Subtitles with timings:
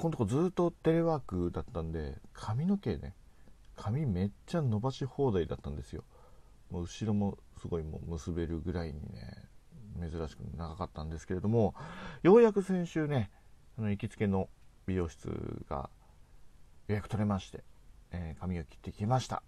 [0.00, 3.14] このとこずっとテレワークだったんで髪の毛ね
[3.76, 6.04] 髪めっちゃ伸ばし放題だったんですよ。
[6.70, 9.44] もう後ろもすごいもう結べるぐらいにね
[10.00, 11.74] 珍しく長かったんですけれども
[12.22, 13.30] ようやく先週ね
[13.78, 14.48] あの行きつけの
[14.86, 15.28] 美容室
[15.68, 15.90] が
[16.88, 17.62] 予約取れまして、
[18.12, 19.42] えー髪を切ってきました。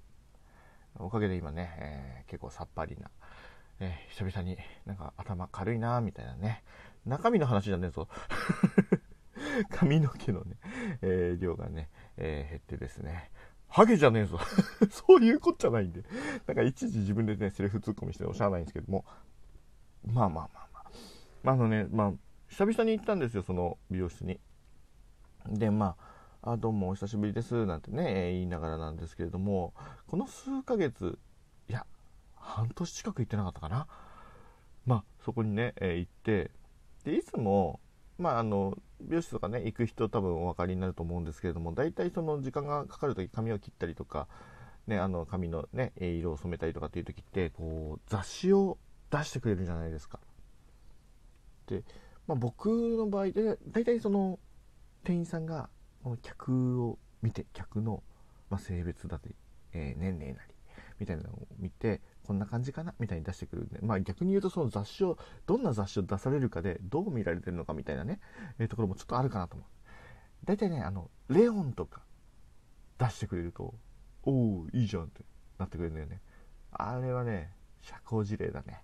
[0.99, 3.11] おかげで今ね、えー結構さっぱりな、
[3.81, 6.63] えー久々になんか頭軽いなみたいなね。
[7.07, 8.07] 中身の話じゃねえぞ。
[9.71, 10.57] 髪の毛のね、
[11.03, 13.31] えー量がね、えー減ってですね。
[13.69, 14.39] ハゲじゃねえぞ。
[14.91, 16.05] そういうこっちゃないんで。
[16.47, 19.05] なんか一時自分でねセリフツッコミしておっしゃらないんですけども。
[20.05, 20.93] まあまあまあまあ。
[21.43, 22.13] まああのねまあ
[22.49, 24.39] 久々に行ったんですよその美容室に。
[25.49, 25.97] でま
[26.43, 29.73] ああどうもお久しぶりですなんてね、言いながらなんですけれども。
[30.07, 31.19] この数ヶ月
[31.69, 31.87] いや
[32.35, 33.87] 半年近く行ってなかったかな。
[34.85, 36.51] まあそこにね、えー行って。
[37.05, 37.81] でいつも
[38.19, 44.29] まああの美容室とかね行く人多分お分かりになると思うんですけれども大体その時間がかかる時髪を切ったりとか、
[44.87, 48.79] ね、あの髪のね色を染めたりとかっていう時ってこう雑誌を
[49.11, 50.21] 出してくれるじゃないですか。
[51.67, 51.85] で、
[52.27, 54.39] まあ、僕の場合で大体その
[55.05, 55.69] 店員さんが
[56.03, 58.03] この客を見て客の、
[58.51, 59.35] ま、性別だったり、
[59.73, 60.55] えー年齢なり
[60.99, 62.95] みたいなのを見てこんな感じかな？
[62.99, 68.21] みたいに出してくるんで、まあ、逆に言うとその雑誌をどんな雑誌を出されるかでどう見られてるのかみたいなね、
[68.59, 69.67] えーところもちょっとあるかなと思う。
[70.45, 72.03] 大体ねあのレオンとか
[72.99, 73.75] 出してくれると
[74.25, 74.31] お
[74.63, 75.23] おいいじゃんって
[75.59, 76.21] なってくれるんだよね。
[76.73, 78.83] あれはね社交辞令だね。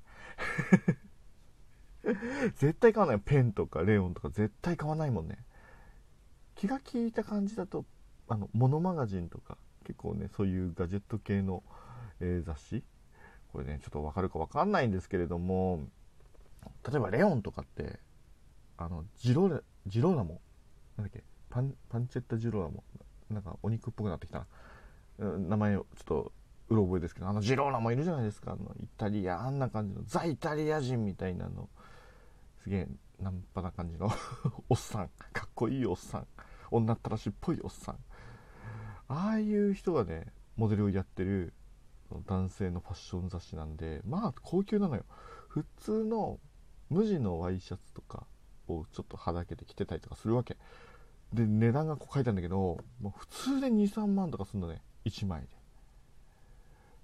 [2.57, 3.21] 絶対買わない。
[3.21, 5.45] ペンとかレオンとか絶対買わないもんね。
[6.55, 7.85] 気が利いた感じだと
[8.29, 11.63] あのモノマガジンとか結構ねそういうガジェット系の、
[12.21, 12.85] えー雑誌
[13.53, 15.89] これねちょっと分かるか分かんないんですけれども
[16.89, 17.99] 例えばレオンとかって
[18.77, 20.41] あのジローラジローラモ
[20.97, 21.25] なんだっけ？
[21.51, 22.85] パンパンチェッタジローラモ
[23.31, 24.47] なんかお肉っぽくなってきたな。
[25.19, 26.33] 名前をちょっと
[26.69, 28.53] うろ覚えですけどあのジローラもいるじゃないですか。
[28.53, 31.69] あのイタリアあんな感じのザ・イタリア人みたいなの。
[32.63, 32.89] すげえ
[33.21, 34.11] ナンパな感じの。
[34.69, 35.09] おっさん。
[35.33, 36.27] かっこいいおっさん。
[36.71, 37.97] 女ったらしっぽいおっさん。
[39.09, 40.27] ああいう人がね
[40.57, 41.55] モデルをやってる
[42.27, 45.05] 男性のファッション雑誌なんでまあ高級なのよ。
[45.49, 46.39] 普通の
[46.91, 48.27] 無地のワイシャツとか
[48.67, 50.57] をちょっとはだけて着てたりとかするわけ。
[51.33, 54.83] で値段がこう書いてあるんだけどもう普通で23万とかするのね。
[55.05, 55.49] 1枚で。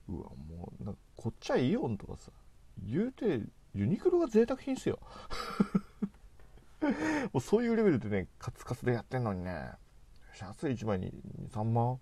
[0.09, 2.32] うわもうなんかこっちはイオンとかさ。
[2.82, 3.41] 言うて
[3.75, 4.98] ユニクロが贅沢品っすよ。
[7.32, 9.72] もうそういうレベルでねカツカツでやってんのにね。
[10.34, 11.12] シャツ1枚に
[11.50, 11.98] 3万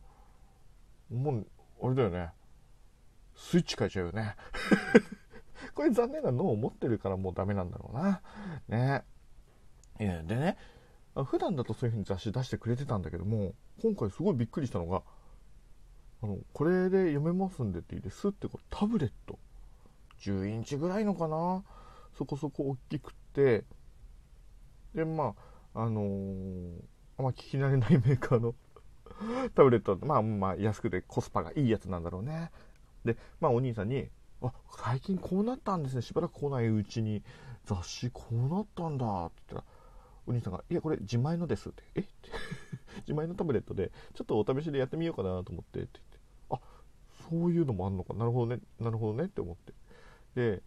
[1.11, 1.47] もう
[1.83, 2.33] あれだよね。
[3.35, 4.37] スイッチ変えちゃうよね。
[5.75, 8.23] これ残念な脳を持ってるからもうダメなんだろうな。
[8.69, 9.05] ね。
[10.01, 10.57] いやでね
[11.15, 15.03] 普段だとそういう風に雑誌出してくれてたんだけども今回すごいびっくりしたのが
[16.23, 19.39] あのこれで読めますんでって言ってスッてこうタブレット。
[20.21, 21.65] 10インチぐらいのかな。
[22.17, 23.65] そこそこ大きくって。
[24.95, 25.35] でま
[25.75, 26.83] ああのー
[27.19, 28.55] あんま聞き慣れないメーカーの
[29.55, 32.51] タブレットまあまあ安くてコスパがいいやつなんだろうね。
[33.05, 34.09] でまあお兄さんに
[34.43, 36.03] 「あ最近こうなったんですね。
[36.03, 37.23] しばらく来ないうちに。
[37.65, 39.73] 雑誌こうなったんだ」って言ったら
[40.27, 42.01] お兄さんが「いやこれ自前のです」って「え？
[42.01, 42.31] っ?」て。
[43.03, 45.81] 自前のタブレットでちょっとお試しでやってみようかなと思って。
[45.81, 46.19] って言って
[46.51, 46.61] あ
[47.31, 48.15] そういうのもあんのか。
[48.15, 48.63] なるほどね。
[48.79, 49.25] なるほどね。
[49.25, 49.73] って思って。
[50.35, 50.63] で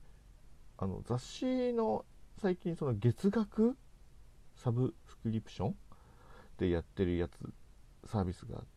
[0.77, 2.05] あの雑誌の
[2.37, 3.77] 最近その月額
[4.55, 5.75] サブスクリプション
[6.57, 7.37] でやってるやつ
[8.05, 8.67] サービスがあって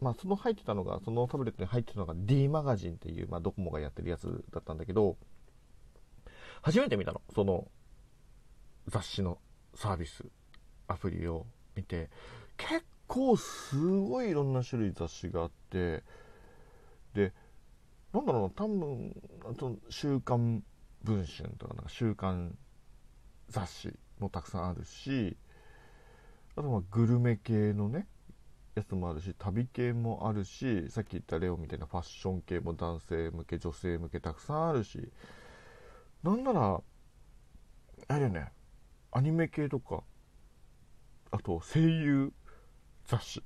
[0.00, 5.16] まあその入ってたのがそのタブレットに入ってたのが D マガジンっていう、まあ、ドコモがやってるやつだったんだけど
[6.62, 7.20] 初めて見たの。
[7.34, 7.68] その
[8.86, 9.38] 雑誌の
[9.74, 10.24] サービス
[10.86, 12.10] アプリを見て。
[12.56, 16.02] 結構すごいいろんな種類雑誌があって。
[17.14, 17.32] で
[18.12, 19.14] なんだろうな多分
[19.50, 20.62] あと「週刊
[21.02, 22.56] 文春」とかなんか週刊
[23.48, 25.36] 雑誌もたくさんあるし
[26.56, 28.06] あとまあグルメ系のね
[28.78, 35.10] やつもあるし旅系もあるしさっき言ったレオみたいなファッション系も男性向け女性向けたくさんあるし
[36.22, 36.80] なんなら
[38.08, 38.52] あれよね
[39.12, 40.02] アニメ系とか
[41.30, 42.32] あと声優
[43.06, 43.42] 雑誌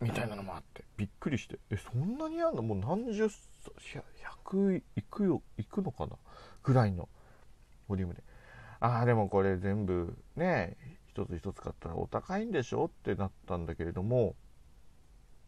[0.00, 2.62] みたいなのもあってびっくりしてえそんなにあんの？
[2.62, 6.16] もう何十100いくよいくのかな？
[6.62, 7.08] ぐらいの
[7.88, 8.22] ボリュームで。
[8.80, 10.76] ああでもこれ全部ね
[11.18, 14.36] 一つ一つ買ったらお高いんでしょってなったんだけれども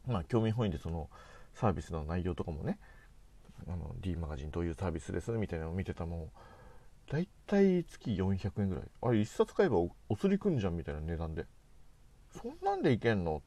[0.06, 1.08] まあ興味本位でその
[1.54, 2.78] サービスの内容とかもね
[3.68, 6.28] あの D マガジンどういうサービスですみたいなのを見てたの
[7.10, 8.84] だいたい月400円ぐらい。
[9.02, 11.44] あれ1冊買えばおお釣りくんじゃんみたいな値段で。
[12.40, 13.42] そんなんでいけんの？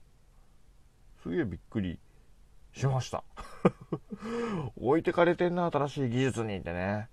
[1.21, 1.97] すげえびっくり
[2.73, 3.23] しました。
[4.75, 7.07] 置いてかれてんな新しい技術にってね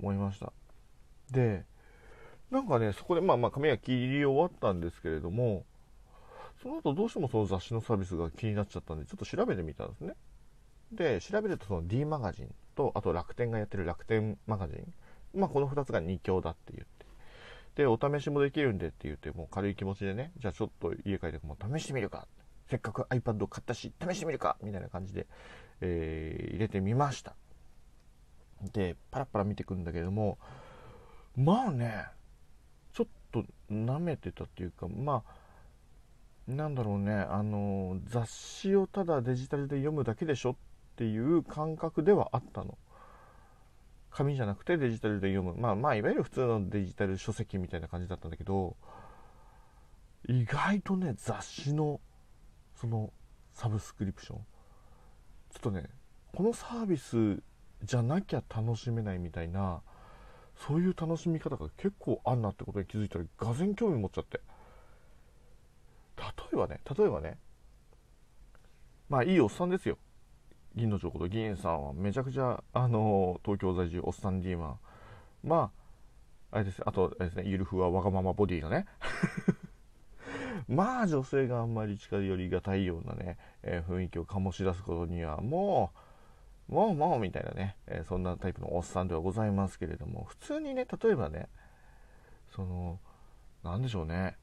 [0.00, 0.52] 思いました。
[1.30, 1.64] で
[2.52, 5.64] なんかねそこでまあまあ髪が切り終わったんですけれども
[6.62, 10.14] その後どうしてもその雑誌のサービスが気になっちゃったんでちょっと調べてみたんですね。
[10.92, 14.92] で調べるとその D マガジンとあと楽天がやってる楽天マガジン。
[15.34, 17.06] まあこの2つが2強だって言って。
[17.74, 22.28] でお試しもできるんでって言ってもう軽い気持ちでねじゃあちょっと家帰ってもう試してみるか。
[22.68, 24.58] せっかく iPad を買ったし試してみるか。
[24.62, 25.26] みたいな感じで、
[25.80, 27.34] えー、入れてみました。
[28.74, 30.38] でパラパラ見てくんだけれども
[31.34, 32.04] まあね
[33.32, 40.56] と舐めてたっていうかまあなんだろうねあの雑誌をただデジタルで読むだけでしょっ
[40.96, 42.76] ていう感覚ではあったの。
[44.10, 45.54] 紙じゃなくてデジタルで読む。
[45.54, 48.76] まあまあいわゆる普通のデジタル書籍みたいな感じだったんだけど
[50.28, 52.00] 意外とね雑誌の
[52.74, 53.12] その
[53.54, 54.44] サブスクリプションちょ
[55.58, 55.84] っとね
[56.34, 57.42] このサービス
[57.84, 59.82] じゃなきゃ楽しめないみたいな
[60.56, 64.40] そういう楽しみ方が結構あんなってことに気づいたらがぜん興味持っちゃって。
[66.16, 67.38] 例えばね例えばね
[69.08, 69.98] まあいいおっさんですよ。
[70.74, 74.78] 銀の城こと議員さんはめちゃくちゃあの東京在住おっさんディーマン
[75.42, 75.70] ま
[76.50, 76.82] ああれです。
[76.86, 78.86] あとあれですねゆるふわわがままボディのね。
[80.68, 85.98] まあ女性があんまり近寄りがたいようなね、えー、雰囲気を醸し出すことにはもう
[86.72, 91.48] もうもうみたいなね、えー、そんなタイプのおっさんではございますけれども普通にね例えばね
[92.54, 92.98] その
[93.62, 94.36] 何でしょうね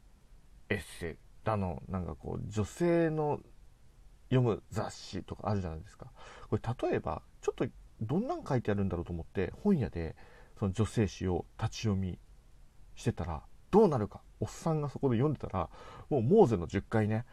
[0.69, 3.39] エッセイだのなんかこう女性の
[4.29, 6.11] 読む雑誌とかあるじゃないですか。
[6.49, 7.65] これ例えばちょっと
[8.01, 10.15] どんなん書いてあるんだろうと思って本屋で
[10.57, 12.19] その女性誌を立ち読み
[12.95, 13.41] してたら
[13.71, 15.69] どうなるかおっさんがそこで読んでたら
[16.09, 17.25] もうモーゼの10回ね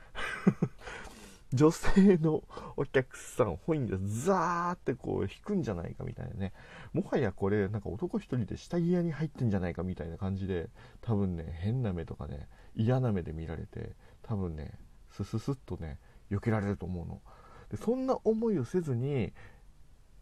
[1.52, 2.42] 女性の
[2.76, 6.52] お客さん本でザーってこう引くんじゃないかみたいなね。
[6.93, 10.69] もはやこれなんか男一人で下着屋に入ってんじゃないかみたいな感じで
[11.00, 13.93] 多分ね変な目とかね嫌な目で見られて
[14.23, 14.78] 多分ね
[15.11, 15.99] スススッとね
[16.31, 17.23] 避けられると思うの。
[17.70, 19.32] でそんな思いをせずに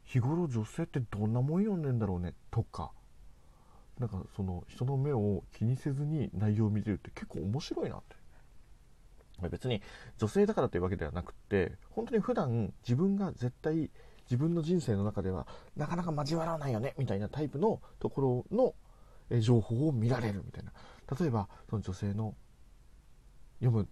[0.05, 2.93] 日頃女性ってどんなもん読んでんだろうねとか
[3.99, 8.24] なんかその人の目を気にせずに内容を見てるって結構面白いなって。
[9.41, 9.83] 別に
[10.19, 13.91] 女性だからというわけではなくって本当に普段自分が絶対
[14.25, 15.47] 自分の人生の中では
[15.77, 18.57] なかなか交わらないよねみたいなタイプのところ
[19.31, 20.73] の情報を見られるみたいな。
[21.19, 22.35] 例えばその女性の
[23.61, 23.89] 読む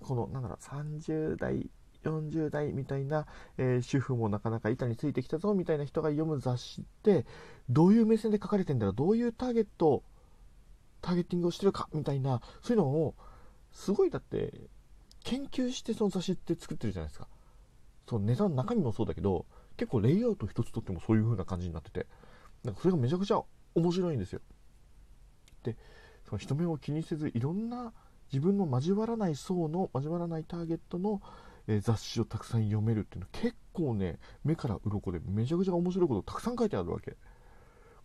[0.00, 1.70] このなんだろう30代
[2.04, 3.26] 40代みたいな、
[3.58, 7.26] えー、主婦もなかなか板についてきたぞみたいな人が読む雑誌って
[7.68, 10.02] どういう目線で書かれてんだろうどういうターゲット
[11.00, 13.14] ターゲッティングをしてるかみたいなそういうのを
[13.72, 14.52] すごいだって
[15.26, 17.28] 研究してその雑誌って作ってるじゃないですか。
[18.08, 19.44] そのネタの中身もそうだけど
[19.76, 22.06] 結構レイアウト一つとってもそういう風な感じになってて。
[22.64, 23.40] なんかそれがめちゃくちゃ
[23.76, 24.40] 面白いんですよ。
[25.62, 25.76] で
[26.24, 27.92] その人目を気にせずいろんな
[28.32, 31.22] 自分の交わらない層の交わらないターゲットの、
[31.68, 37.16] え、雑誌をたくさん読めるっていうの結構ね目から鱗でめちゃくちゃ面白いことたくさん書いてあるわけ。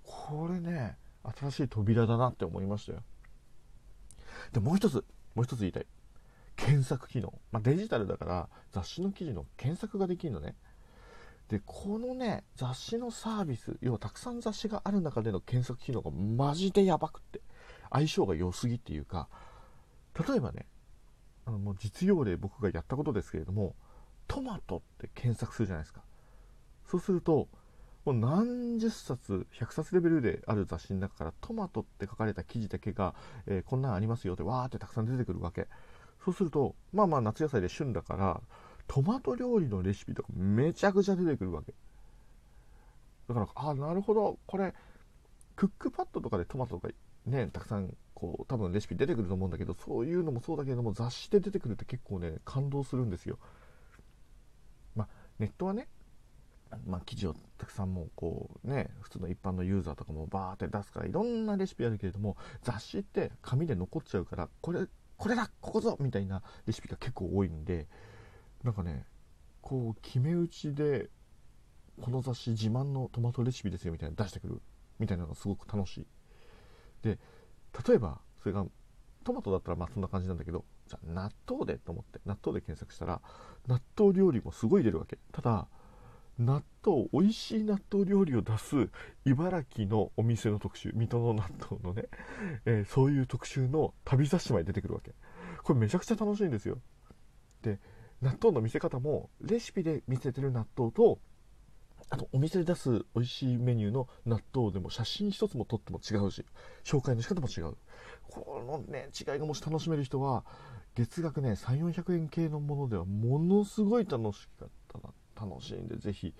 [0.03, 2.99] これね新しい扉だなって思いましたよ。
[4.53, 5.03] でもう一つ
[5.33, 5.87] もう一つ言いたい。
[6.65, 10.55] 検索機能、まあ、デジタルだから雑誌の記事の検索ができるのね。
[11.49, 17.41] でこのね雑誌のサービス要はたくさん雑誌がある中での検索機能がマジでやばくって
[17.89, 19.27] 相性が良すぎっていうか
[20.29, 20.65] 例えばね
[21.45, 23.75] あのもう実用例僕がやったことですけれども
[24.29, 26.01] トマトって検索するじゃないですか。
[26.87, 27.49] そうすると
[28.05, 33.13] もう何十冊100冊レベルである雑誌の中からトマトって書かれた記事だけが、
[33.45, 35.67] えー、こんなんありますよってわーってたくさん出てくるわけ。
[36.23, 38.41] そうするとまあまあ夏野菜で旬だから
[38.87, 41.73] トマト料理のレシピとかめちゃくちゃ出てくるわけ。
[43.27, 44.37] だからあなるほど。
[44.45, 44.73] これ
[45.55, 46.93] クックパッドとかでトマトとか
[47.25, 53.37] ねたくさんこう多分レシピ出てくると思うんだけどそういうのもそうだけれども雑誌で出てくるって結構ね感動するんですよ。
[54.95, 55.07] まあ
[55.39, 55.87] ネットはね
[56.85, 64.87] まあ、記事をたくさんもうこうね普通の一般のユーザーとかもバーって出すからいろんなレシピあるけれども雑誌って紙で残っちゃうからこれ
[65.21, 67.87] これだここぞみたいなレシピが結構多いんで
[68.63, 69.05] なんかね
[69.61, 71.11] こう決め打ちで
[72.01, 74.63] この雑誌自慢のトマトレシピですよみたいな出してくる
[74.97, 76.07] みたいなのがすごく楽しい。
[77.03, 77.19] で
[77.87, 78.65] 例えばそれが
[79.23, 83.21] トマトだったらまあそんな感じなんだけどじゃあ納豆でと思って納豆で検索したら
[83.67, 85.19] 納豆料理もすごい出るわけ。
[85.31, 85.67] ただ
[86.39, 88.89] 納豆美味しい納豆料理を出す
[89.25, 92.05] 茨城のお店の特集水戸の納豆のね、
[92.65, 95.13] えー、そういう特集の旅雑誌まで出てくるわけ。
[95.63, 96.79] これめちゃくちゃ楽しいんですよ。
[97.61, 97.79] で
[98.21, 101.19] 納豆の見せ方もレシピで見せてる納豆と
[102.09, 106.45] あとお店で出す美味しいメニューの納豆でも写真一つも撮っても違うし
[106.83, 107.77] 紹介の仕方も違う。
[108.29, 110.43] このね違いがもし楽しめる人は
[110.95, 115.13] 月額ね3400円系のものではものすごい楽しかったな。
[115.41, 116.33] 楽しいんでぜひ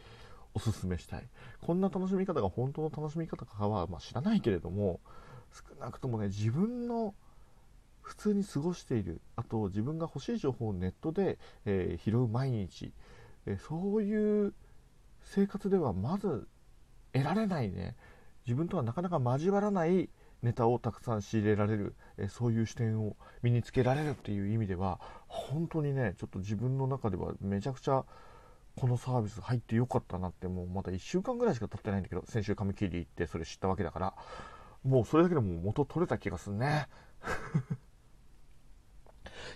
[0.53, 1.23] おすすめしたい。
[1.61, 4.99] こんな楽しみ方が本当の楽しみ方かは、まあ、知らないけれども
[5.51, 7.15] 少なくともね自分の
[8.01, 12.91] 普通に過ごしているあと自分が欲しい情報をネットで、えー、拾う毎日、
[13.45, 14.53] えー、そういう
[15.23, 16.47] 生活ではまず
[17.13, 17.95] 得られないね。
[18.45, 20.09] 自分とはなかなか交わらない
[20.41, 28.03] ネタをたくさん仕入れられる、えそういう視点を身につけられるっていう意味では本当にねちょっと自分の中ではめちゃくちゃ
[28.75, 34.13] このサービス入ってよかったなってもうまだ1週間ぐらいしか経ってないんだけど先週髪切り行ってそれ知ったわけだから
[34.83, 36.87] もうそれだけでも元取れた気がするね。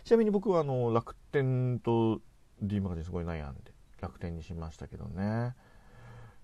[0.03, 2.22] ちなみに僕はあの楽天と
[2.62, 5.55] D マガジンすごい悩んで楽天にしましたけどね。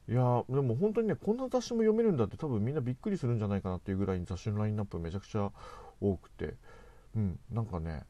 [0.08, 5.52] いやでも本当にねこんな雑誌も読めるんだって多分みんなびっくりするんじゃないかなっていうぐらいに雑誌のラインナップめちゃくちゃ
[6.00, 6.56] 多くて。
[7.16, 8.04] うんなんかね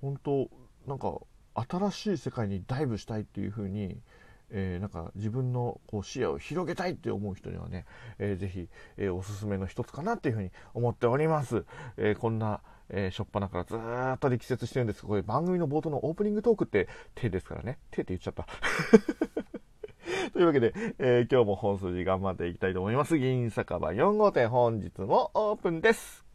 [0.00, 0.48] 本当
[0.86, 1.20] なんか
[1.68, 4.00] 新しい世界にダイブしたいっていう風に
[4.50, 7.86] えー、なんか自分のこう視野を広げたいって思う人にはね、
[8.18, 11.64] えー、ぜひ、えー、おすすめの一つかなっていうふうに思っております。
[11.96, 17.78] えー、こんな、えー、しょっぱなからずーっと力説してるんですこれ番組の冒頭のオープニングトークって手ですからね。
[17.90, 18.46] 手って言っちゃった。
[20.32, 23.18] というわけで、えー、今日も本筋頑張っていきたいと思います。
[23.18, 26.29] 銀酒場4号店本日もオープンです。